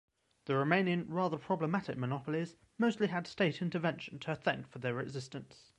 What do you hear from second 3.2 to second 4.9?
state intervention to thank for